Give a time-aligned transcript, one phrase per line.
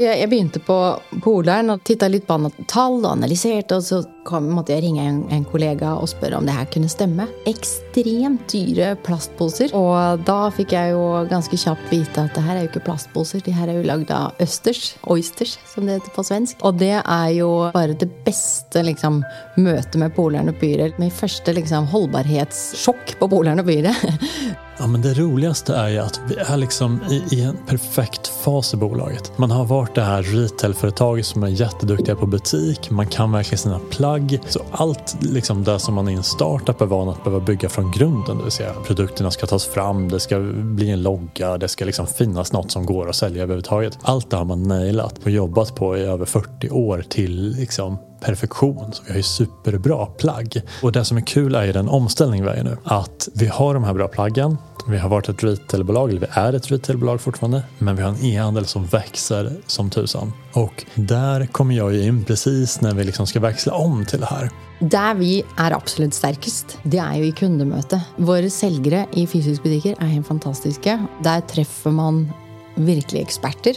[0.00, 4.50] Jag jeg begynte på Polaren och tittade lite på tall och analyserade och så kom,
[4.50, 7.26] måtte jeg ringe en, en, kollega och fråga om det här kunde stämma.
[7.46, 12.60] Extremt dyra plastpåsar och då fick jag ju ganska snabbt veta att det här är
[12.60, 16.24] ju inte plastpåsar, det här är ju lagda av Östers, Oysters, som det heter på
[16.24, 16.56] svensk.
[16.60, 19.24] Och det är ju bara det bästa liksom,
[19.56, 20.92] mötet med Polaren och Pyre.
[20.96, 23.96] Min första liksom, hållbarhetschock på Polaren och Pyre.
[24.80, 28.74] Ja, men det roligaste är ju att vi är liksom i, i, en perfekt fas
[28.74, 29.38] i bolaget.
[29.38, 32.90] Man har varit det här retailföretaget som är jätteduktiga på butik.
[32.90, 34.38] Man kan verkligen sina plagg.
[34.48, 37.90] Så allt liksom det som man i en startup är van att behöva bygga från
[37.90, 38.38] grunden.
[38.38, 42.06] Det vill säga produkterna ska tas fram, det ska bli en logga, det ska liksom
[42.06, 43.98] finnas något som går att sälja överhuvudtaget.
[44.02, 48.92] Allt det har man nailat och jobbat på i över 40 år till liksom perfektion.
[48.92, 50.62] Så vi har ju superbra plagg.
[50.82, 52.76] Och det som är kul är ju den omställning vi är i nu.
[52.84, 54.56] Att vi har de här bra plaggen.
[54.88, 57.62] Vi har varit ett retailbolag, eller vi är ett retailbolag fortfarande.
[57.78, 60.32] Men vi har en e-handel som växer som tusan.
[60.52, 64.26] Och där kommer jag ju in precis när vi liksom ska växla om till det
[64.26, 64.50] här.
[64.80, 68.00] Där vi är absolut starkast, det är ju i kundemøte.
[68.16, 71.06] Våra säljare i fysiska butiker är helt fantastiska.
[71.22, 72.32] Där träffar man
[72.74, 73.76] verkliga experter.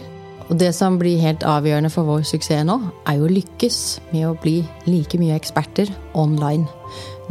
[0.51, 2.75] Og det som blir helt avgjørende for vår suksess nå,
[3.07, 3.79] er jo å lykkes
[4.11, 6.67] med å bli like mye eksperter online.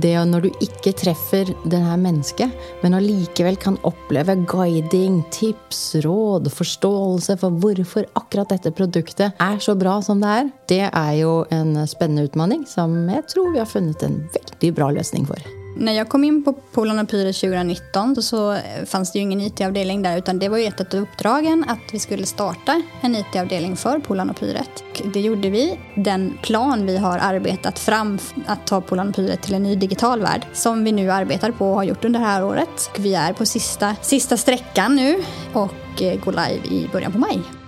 [0.01, 2.49] Det er når du ikke treffer det her mennesket,
[2.81, 9.77] men allikevel kan oppleve guiding, tips, råd, forståelse for hvorfor akkurat dette produktet er så
[9.77, 13.69] bra som det er, det er jo en spennende utfordring som jeg tror vi har
[13.69, 15.60] funnet en veldig bra løsning for.
[15.81, 19.41] När jag kom in på Polan och Pyret 2019 så, eh, fanns det ju ingen
[19.41, 23.77] IT-avdelning där utan det var ju ett av uppdragen att vi skulle starta en IT-avdelning
[23.77, 24.85] för Polan och Pyret.
[25.15, 25.79] Det gjorde vi.
[25.97, 30.21] Den plan vi har arbetat fram att ta Polan och Pyret till en ny digital
[30.21, 32.91] värld som vi nu arbetar på och har gjort under det här året.
[32.99, 37.60] Vi är på sista, sista sträckan nu och eh, går live i början på maj.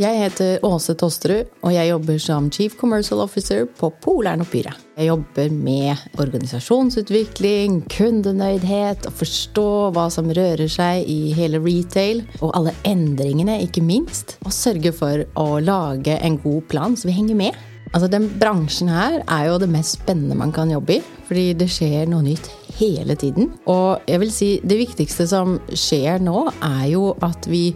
[0.00, 4.72] Jeg heter Åse Tosterud, og jeg jobber som Chief Commercial Officer på Polarn og Pyra.
[4.96, 12.56] Jeg jobber med organisasjonsutvikling, kundenøydhet, og forstå hva som rører seg i hele retail, og
[12.56, 14.38] alle endringene, ikke minst.
[14.48, 17.62] Og sørge for å lage en god plan så vi henger med.
[17.90, 21.68] Altså, den bransjen her er jo det mest spennende man kan jobbe i, fordi det
[21.76, 22.48] skjer noe nytt
[22.80, 23.52] hele tiden.
[23.68, 27.74] Og jeg vil si det viktigste som skjer nå, er jo at vi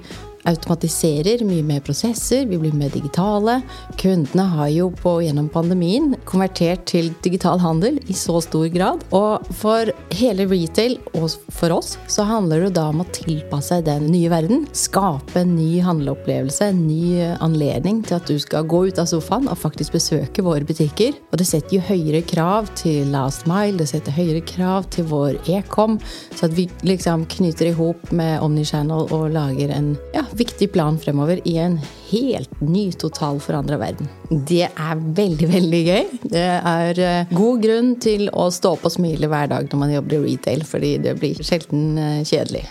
[0.49, 3.61] automatiserer mye mer prosesser, vi blir mer digitale.
[4.01, 9.05] Kundene har jo på, gjennom pandemien konvertert til digital handel i så stor grad.
[9.17, 14.09] Og for hele retail og for oss så handler det da om å tilpasse den
[14.13, 14.67] nye verden.
[14.77, 19.49] Skape en ny handleopplevelse, en ny anledning til at du skal gå ut av sofaen
[19.51, 21.17] og faktisk besøke våre butikker.
[21.33, 25.39] Og det setter jo høyere krav til last mile, det setter høyere krav til vår
[25.51, 25.99] e-com,
[26.35, 30.99] så at vi liksom knyter i hop med Omnichannel og lager en ja, viktig plan
[31.01, 31.79] fremover i en
[32.11, 34.09] helt ny, total totalforandra verden.
[34.29, 36.09] Det er veldig, veldig gøy.
[36.23, 39.95] Det er eh, god grunn til å stå opp og smile hver dag når man
[39.95, 42.65] jobber i retail, fordi det blir sjelden eh, kjedelig.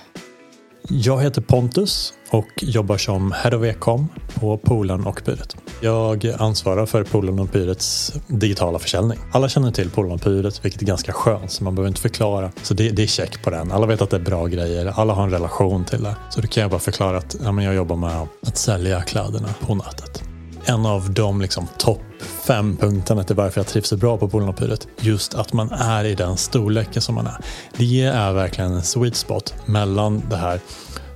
[0.89, 5.55] Jag heter Pontus och jobbar som Head of Ecom på Polen och Pyret.
[5.81, 9.19] Jag ansvarar för Polen och Pyrets digitala försäljning.
[9.31, 12.51] Alla känner till Polen och Pyret, vilket är ganska skönt, så man behöver inte förklara.
[12.63, 13.71] Så det, det är check på den.
[13.71, 16.15] Alla vet att det är bra grejer, alla har en relation till det.
[16.29, 19.49] Så då kan jag bara förklara att ja, men jag jobbar med att sälja kläderna
[19.59, 20.32] på nätet.
[20.65, 22.01] En av de liksom topp
[22.47, 24.87] fem punkterna till varför jag trivs så bra på Polenapyret.
[24.99, 27.37] Just att man är i den storleken som man är.
[27.77, 30.59] Det är verkligen en sweet spot mellan det här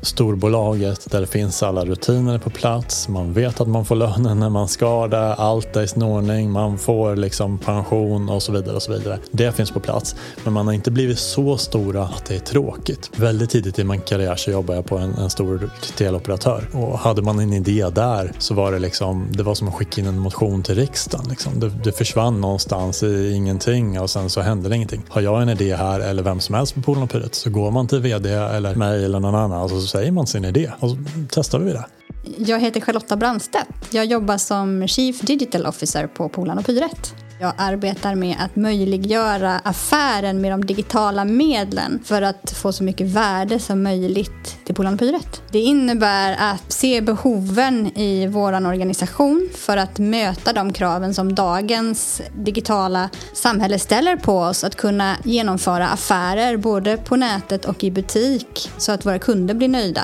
[0.08, 3.10] storbolaget där det finns alla rutiner på plats.
[3.10, 6.52] Man vet att man får lönen när man ska det, allt är i sin ordning.
[6.52, 8.76] man får liksom pension och så vidare.
[8.76, 9.20] och så vidare.
[9.32, 10.16] Det finns på plats.
[10.44, 13.12] Men man har inte blivit så stora att det är tråkigt.
[13.16, 17.22] Väldigt tidigt i min karriär så jobbade jag på en, en stor teleoperatör och hade
[17.22, 20.20] man en idé där så var det liksom, det var som att skicka in en
[20.20, 21.26] motion till riksdagen.
[21.30, 21.60] Liksom.
[21.60, 25.04] Det, det försvann någonstans i ingenting och sen så hände det ingenting.
[25.10, 27.72] Har jag en idé här eller vem som helst på Polen och Pyret så går
[27.72, 30.90] man till VD eller mig eller någon annan och så säger man sin idé och
[30.90, 30.98] så
[31.30, 31.86] testar vi det.
[32.38, 33.70] Jag heter Charlotta Brandstedt.
[33.92, 37.16] Jag jobbar som Chief Digital Officer på Polarn och Pyret.
[37.40, 43.08] Jag arbetar med att möjliggöra affären med de digitala medlen för att få så mycket
[43.08, 45.42] värde som möjligt till Polarn och Pyret.
[45.52, 52.22] Det innebär att se behoven i vår organisation för att möta de kraven som dagens
[52.36, 58.72] digitala samhälle ställer på oss att kunna genomföra affärer både på nätet och i butik
[58.78, 60.04] så att våra kunder blir nöjda.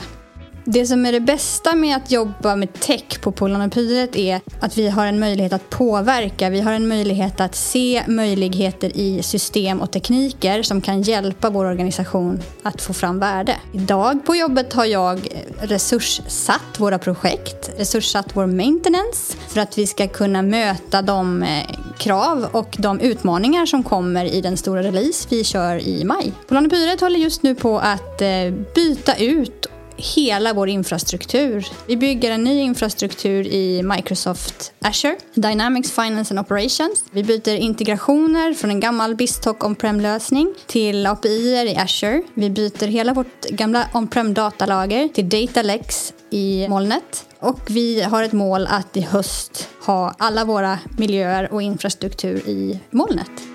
[0.65, 4.89] Det som är det bästa med att jobba med tech på Polarnopyret är att vi
[4.89, 6.49] har en möjlighet att påverka.
[6.49, 11.65] Vi har en möjlighet att se möjligheter i system och tekniker som kan hjälpa vår
[11.65, 13.55] organisation att få fram värde.
[13.73, 15.27] Idag på jobbet har jag
[15.61, 21.49] resurssatt våra projekt, resurssatt vår maintenance för att vi ska kunna möta de eh,
[21.97, 26.31] krav och de utmaningar som kommer i den stora release vi kör i maj.
[26.47, 28.29] Polarnopyret håller just nu på att eh,
[28.75, 29.67] byta ut
[29.97, 31.67] hela vår infrastruktur.
[31.87, 37.03] Vi bygger en ny infrastruktur i Microsoft Azure, Dynamics Finance and Operations.
[37.11, 42.21] Vi byter integrationer från en gammal BizTalk on-prem-lösning till API i Azure.
[42.33, 47.25] Vi byter hela vårt gamla on-prem datalager till Datalex i molnet.
[47.39, 52.79] Och vi har ett mål att i höst ha alla våra miljöer och infrastruktur i
[52.89, 53.52] molnet.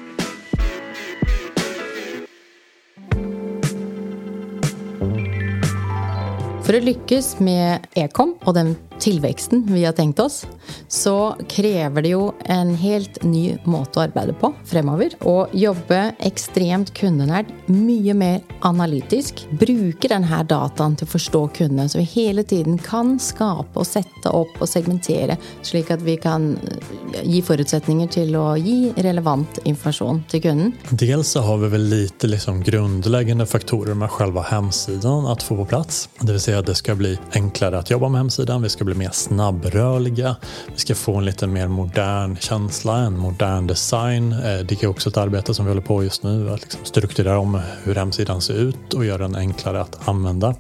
[6.69, 10.47] För att lyckas med Ecom och den tillväxten vi har tänkt oss,
[10.89, 16.95] så kräver det ju en helt ny måte att arbeta på framöver och jobba extremt
[16.95, 22.43] kundnärt, mycket mer analytisk, bruka den här datan till att förstå kunden så vi hela
[22.43, 28.07] tiden kan skapa och sätta upp och segmentera så att vi kan eh, ge förutsättningar
[28.07, 30.73] till att ge relevant information till kunden.
[30.91, 35.65] Dels så har vi väl lite liksom grundläggande faktorer med själva hemsidan att få på
[35.65, 36.09] plats.
[36.21, 38.99] Det vill säga att det ska bli enklare att jobba med hemsidan, vi ska bli
[38.99, 40.37] mer snabbrörliga.
[40.73, 44.33] Vi ska få en lite mer modern känsla, en modern design.
[44.33, 47.39] Eh, det är också ett arbete som vi håller på just nu, att liksom strukturera
[47.39, 50.55] om hur hemsidan ser ut och göra den enklare att använda.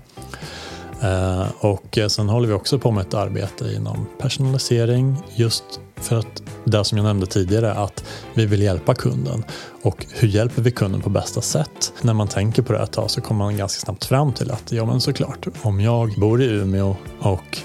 [1.03, 5.65] Eh, och eh, sen håller vi också på med ett arbete inom personalisering just
[5.97, 8.05] för att det som jag nämnde tidigare att
[8.35, 9.45] vi vill hjälpa kunden.
[9.83, 11.93] Och hur hjälper vi kunden på bästa sätt?
[12.03, 14.73] När man tänker på det ett tag så kommer man ganska snabbt fram till att
[14.73, 17.59] ja men såklart, om jag bor i Umeå och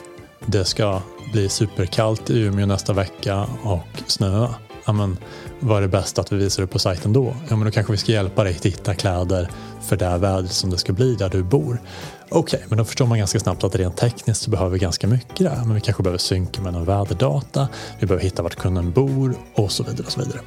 [0.45, 1.01] det ska
[1.31, 4.55] bli superkallt i Umeå nästa vecka och snöa.
[4.85, 5.17] Ja, men,
[5.59, 7.35] vad är det bästa att vi visar upp på sajten då?
[7.49, 9.49] Ja, men då kanske vi ska hjälpa dig att hitta kläder
[9.81, 11.81] för det vädret som det ska bli där du bor.
[12.29, 15.07] Okej, okay, men då förstår man ganska snabbt att rent tekniskt så behöver vi ganska
[15.07, 15.55] mycket där.
[15.65, 17.67] Men vi kanske behöver synka med någon väderdata,
[17.99, 20.05] vi behöver hitta vart kunden bor och så vidare.
[20.05, 20.39] och så vidare.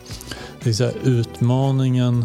[0.58, 2.24] Det vill säga, utmaningen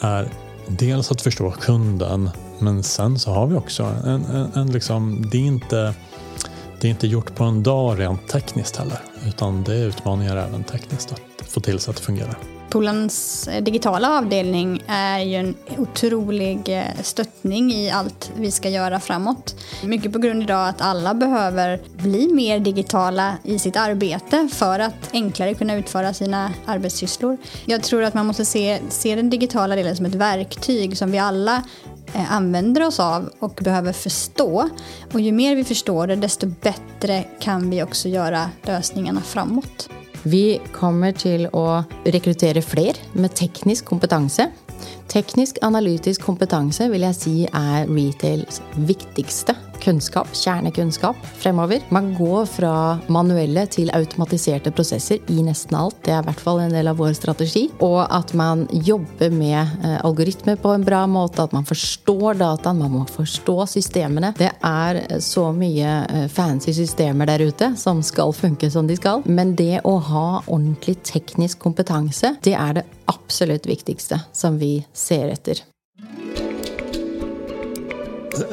[0.00, 0.30] är
[0.66, 5.38] dels att förstå kunden men sen så har vi också en, en, en liksom, det
[5.38, 5.94] är inte
[6.84, 10.64] det är inte gjort på en dag rent tekniskt heller, utan det är utmaningar även
[10.64, 12.38] tekniskt att få till så att det fungerar.
[12.70, 19.00] Polens eh, digitala avdelning är ju en otrolig eh, stöttning i allt vi ska göra
[19.00, 19.56] framåt.
[19.84, 25.10] Mycket på grund av att alla behöver bli mer digitala i sitt arbete för att
[25.12, 27.36] enklare kunna utföra sina arbetssysslor.
[27.64, 31.18] Jag tror att man måste se, se den digitala delen som ett verktyg som vi
[31.18, 31.62] alla
[32.12, 34.68] Eh, använder oss av och behöver förstå.
[35.12, 39.88] Och ju mer vi förstår det, desto bättre kan vi också göra lösningarna framåt.
[40.22, 44.40] Vi kommer till att rekrytera fler med teknisk kompetens.
[45.08, 49.54] Teknisk analytisk kompetens vill jag säga är retails viktigaste
[49.84, 51.80] kunnskap, kärnekunnskap fremover.
[51.88, 55.96] Man går från manuella till automatiserade processer i nästan allt.
[56.04, 57.70] Det är i alla fall en del av vår strategi.
[57.78, 62.78] Och att man jobbar med eh, algoritmer på en bra måte, att man förstår datan,
[62.78, 64.32] man måste förstå systemen.
[64.38, 68.96] Det är eh, så mycket eh, fancy system där ute som ska funka som de
[68.96, 69.22] ska.
[69.24, 75.28] Men det att ha ordentlig teknisk kompetens, det är det absolut viktigaste som vi ser
[75.28, 75.73] efter.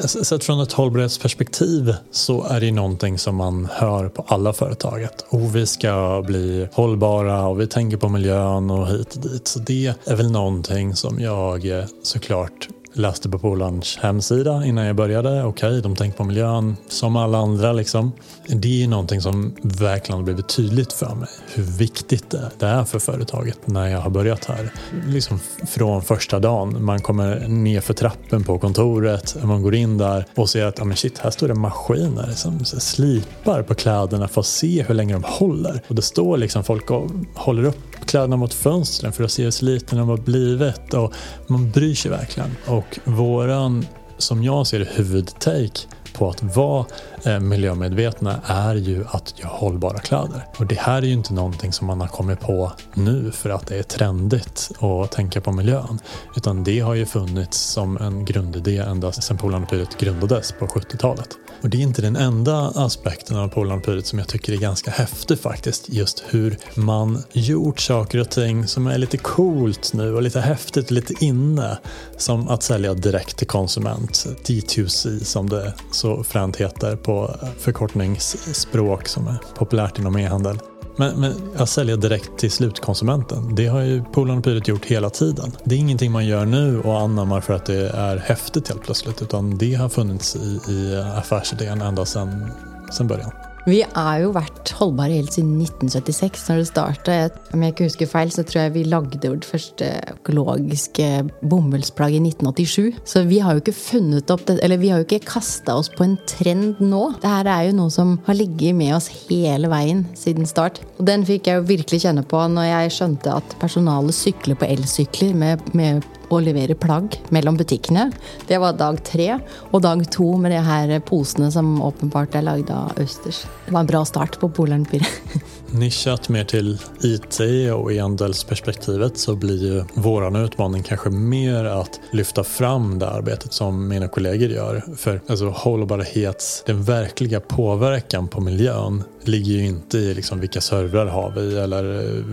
[0.04, 5.24] Sett från ett hållbarhetsperspektiv så är det någonting som man hör på alla företaget.
[5.28, 9.48] Och vi ska bli hållbara och vi tänker på miljön och hit och dit.
[9.48, 14.96] Så det är väl någonting som jag eh, såklart läste på Polans hemsida innan jag
[14.96, 15.44] började.
[15.44, 17.72] Okej, okay, de tänker på miljön som alla andra.
[17.72, 18.12] Liksom.
[18.46, 21.28] Det är någonting som verkligen har blivit tydligt för mig.
[21.54, 24.72] Hur viktigt det är för företaget när jag har börjat här.
[25.06, 26.84] Liksom från första dagen.
[26.84, 29.36] Man kommer ner för trappen på kontoret.
[29.42, 32.64] Man går in där och ser att ja, men shit, här står det maskiner som
[32.64, 35.82] slipar på kläderna för att se hur länge de håller.
[35.88, 39.50] Och det står liksom folk och håller upp kläderna mot fönstren för att se hur
[39.50, 40.94] sliten de har blivit.
[40.94, 41.12] Och
[41.46, 42.56] man bryr sig verkligen.
[42.66, 43.86] Och våran,
[44.18, 45.80] som jag ser det, huvudtake
[46.12, 46.86] på att vara
[47.24, 50.46] eh, miljömedvetna är ju att göra hållbara kläder.
[50.58, 53.66] Och det här är ju inte någonting som man har kommit på nu för att
[53.66, 55.98] det är trendigt att tänka på miljön.
[56.36, 61.28] Utan det har ju funnits som en grundidé ända sedan Polarnopyret grundades på 70-talet.
[61.62, 65.38] Och det är inte den enda aspekten av Polarnopyret som jag tycker är ganska häftig
[65.38, 65.88] faktiskt.
[65.88, 70.84] Just hur man gjort saker och ting som är lite coolt nu och lite häftigt
[70.84, 71.78] och lite inne.
[72.16, 79.26] Som att sälja direkt till konsument, D2C som det så fränt heter på förkortningsspråk som
[79.26, 80.58] är populärt inom e-handel.
[80.96, 85.10] Men, men att sälja direkt till slutkonsumenten, det har ju Polarn och Pyret gjort hela
[85.10, 85.52] tiden.
[85.64, 89.22] Det är ingenting man gör nu och anammar för att det är häftigt helt plötsligt,
[89.22, 92.50] utan det har funnits i, i affärsidén ända sedan,
[92.92, 93.32] sedan början.
[93.62, 97.42] Vi har jo vært holdbare helt siden 1976, når det startade.
[97.54, 101.10] Om jeg ikke husker feil, så tror jeg vi lagde vårt første økologiske
[101.46, 102.98] bomullsplagg i 1987.
[103.06, 105.92] Så vi har jo ikke funnet opp det, eller vi har jo ikke kasta oss
[105.92, 107.04] på en trend nå.
[107.22, 110.82] Det här er jo noe som har ligget med oss hele veien siden start.
[110.98, 114.72] Og den fikk jeg jo virkelig kjenne på når jeg skjønte at personalet sykler på
[114.74, 116.02] elsykler med, med
[116.32, 118.08] å levere plagg mellom butikkene.
[118.48, 119.28] Det var dag tre.
[119.70, 123.44] Og dag to med de her posene som åpenbart er lagd av østers.
[123.66, 124.86] Det var en bra start på Polaren
[125.74, 127.40] Nischat mer till IT
[127.74, 133.88] och e-handelsperspektivet så blir ju våran utmaning kanske mer att lyfta fram det arbetet som
[133.88, 134.84] mina kollegor gör.
[134.96, 141.06] För alltså, hållbarhets, den verkliga påverkan på miljön ligger ju inte i liksom vilka servrar
[141.06, 141.82] har vi eller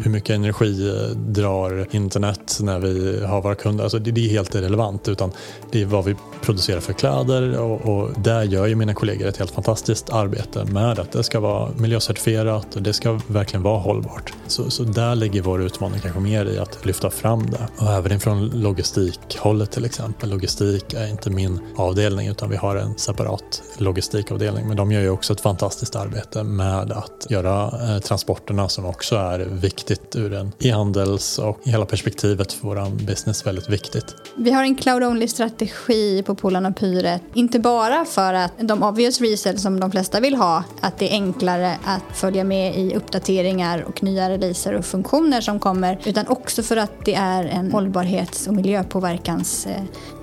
[0.03, 3.83] hur mycket energi drar internet när vi har våra kunder.
[3.83, 5.31] Alltså det, det är helt irrelevant utan
[5.71, 9.37] det är vad vi producerar för kläder och, och där gör ju mina kollegor ett
[9.37, 14.33] helt fantastiskt arbete med att det ska vara miljöcertifierat och det ska verkligen vara hållbart.
[14.47, 17.67] Så, så där ligger vår utmaning kanske mer i att lyfta fram det.
[17.77, 20.29] Och även från logistikhållet till exempel.
[20.29, 24.67] Logistik är inte min avdelning utan vi har en separat logistikavdelning.
[24.67, 29.15] Men de gör ju också ett fantastiskt arbete med att göra eh, transporterna som också
[29.15, 34.15] är viktigt ur en e-handels och hela perspektivet för vår business väldigt viktigt.
[34.35, 37.21] Vi har en cloud-only strategi på Polarn och Pyret.
[37.33, 41.13] Inte bara för att de obvious reasons som de flesta vill ha, att det är
[41.13, 46.63] enklare att följa med i uppdateringar och nya releaser och funktioner som kommer, utan också
[46.63, 49.67] för att det är en hållbarhets och miljöpåverkans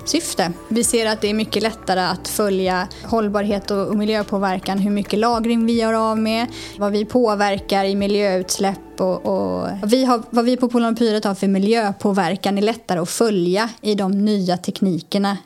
[0.05, 0.53] syfte.
[0.69, 5.67] Vi ser att det är mycket lättare att följa hållbarhet och miljöpåverkan, hur mycket lagring
[5.67, 6.47] vi gör av med,
[6.79, 11.49] vad vi påverkar i miljöutsläpp och, och vi har, vad vi på Polarpyret har för
[11.49, 15.37] miljöpåverkan är lättare att följa i de nya teknikerna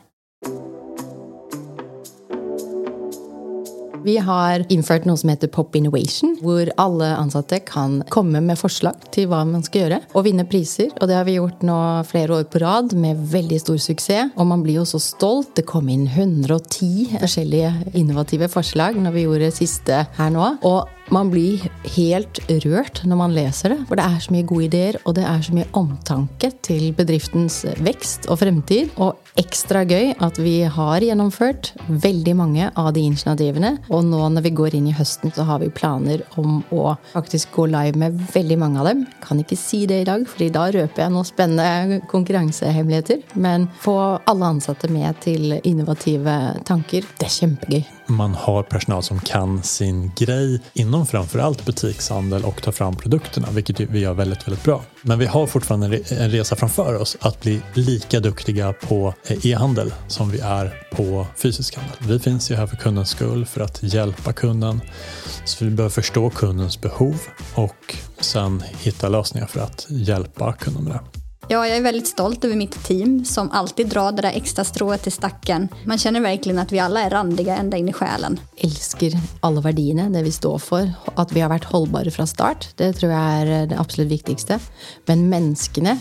[4.05, 8.97] Vi har infört noe som heter Pop Innovation, hvor alle ansatte kan komme med forslag
[9.13, 10.89] til hva man skal gjøre, og vinne priser.
[11.01, 11.79] Og det har vi gjort nå
[12.09, 14.33] flere år på rad med veldig stor suksess.
[14.41, 15.53] Og man blir jo så stolt.
[15.59, 20.55] Det kom inn 110 forskjellige innovative forslag når vi gjorde det siste her nå.
[20.67, 21.65] Og man blir
[21.97, 23.81] helt rørt når man leser det.
[23.89, 27.63] For det er så mye gode ideer, og det er så mye omtanke til bedriftens
[27.83, 28.95] vekst og fremtid.
[29.03, 33.77] Og ekstra gøy at vi har gjennomført veldig mange av de initiativene.
[33.91, 37.55] Og nå når vi går inn i høsten, så har vi planer om å faktisk
[37.57, 39.07] gå live med veldig mange av dem.
[39.25, 43.25] Kan ikke si det i dag, fordi da røper jeg noen spennende konkurransehemmeligheter.
[43.41, 43.97] Men få
[44.31, 46.37] alle ansatte med til innovative
[46.69, 47.09] tanker.
[47.19, 48.00] Det er kjempegøy.
[48.11, 53.81] Man har personal som kan sin grej inom framförallt butikshandel och ta fram produkterna, vilket
[53.81, 54.83] vi gör väldigt, väldigt bra.
[55.03, 59.95] Men vi har fortfarande en resa framför oss att bli lika duktiga på eh, e-handel
[60.09, 61.97] som vi är på fysisk handel.
[62.01, 64.81] Vi finns ju här för kundens skull, för att hjälpa kunden.
[65.45, 67.21] Så vi behöver förstå kundens behov
[67.55, 71.20] och sen hitta lösningar för att hjälpa kunden med det.
[71.53, 75.03] Ja, jag är väldigt stolt över mitt team som alltid drar det där extra strået
[75.03, 75.69] till stacken.
[75.85, 78.41] Man känner verkligen att vi alla är randiga ända in i själen.
[78.57, 80.93] Älskar alla värdierna, det vi står för.
[81.15, 84.59] Att vi har varit hållbara från start, det tror jag är det absolut viktigaste.
[85.07, 85.99] Men människorna,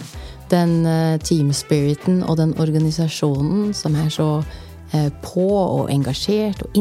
[0.49, 4.43] den eh, teamspiriten och den organisationen som är så
[4.91, 6.77] eh, på och engagerad och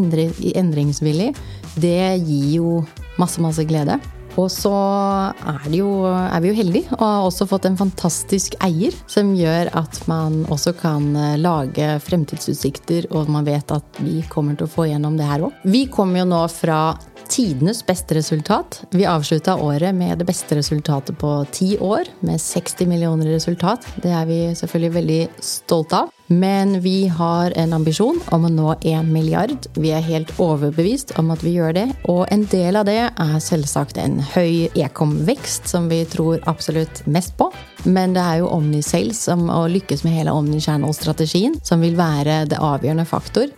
[0.57, 1.37] ändringsvillig,
[1.75, 2.83] det ger ju
[3.17, 4.01] massa, massa glädje.
[4.39, 8.95] Og så er, jo, er, vi jo heldige og har også fått en fantastisk eier
[9.11, 14.55] som gjør at man også kan eh, lage fremtidsutsikter, og man vet at vi kommer
[14.55, 15.65] til å få gjennom det her òg.
[15.67, 16.81] Vi kommer jo nå fra
[17.29, 18.83] tidenes beste resultat.
[18.91, 23.87] Vi avslutta året med det beste resultatet på ti år, med 60 millioner resultat.
[24.03, 26.15] Det er vi selvfølgelig veldig stolte av.
[26.29, 29.69] Men vi har en ambisjon om å nå 1 milliard.
[29.81, 31.87] Vi er helt overbevist om at vi gjør det.
[32.13, 37.37] Og en del av det er selvsagt en høy ekom-vekst, som vi tror absolutt mest
[37.41, 37.49] på.
[37.89, 42.61] Men det er jo Omnisales som å lykkes med hele Omnichannel-strategien som vil være det
[42.61, 43.49] avgjørende faktor.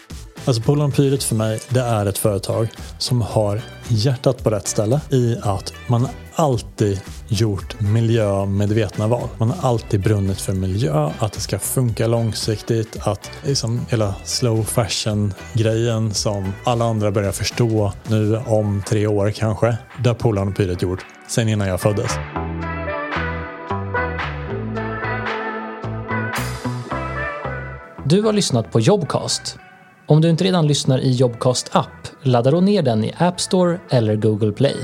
[0.44, 2.68] Alltså Polarn Pyret för mig, det är ett företag
[2.99, 9.28] som har hjärtat på rätt ställe i att man alltid gjort miljömedvetna val.
[9.38, 14.64] Man har alltid brunnit för miljö, att det ska funka långsiktigt, att liksom hela slow
[14.64, 20.82] fashion-grejen som alla andra börjar förstå nu om tre år kanske, det har Polarn Pyret
[20.82, 22.12] gjort sen innan jag föddes.
[28.04, 29.59] Du har lyssnat på Jobcast
[30.10, 33.78] om du inte redan lyssnar i Jobcast app, ladda då ner den i App Store
[33.90, 34.76] eller Google Play.